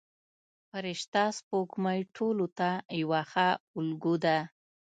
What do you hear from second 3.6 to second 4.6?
الګو ده.